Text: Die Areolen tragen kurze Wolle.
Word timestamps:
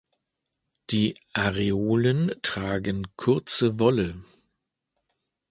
Die 0.89 1.13
Areolen 1.33 2.31
tragen 2.41 3.05
kurze 3.17 3.77
Wolle. 3.77 4.23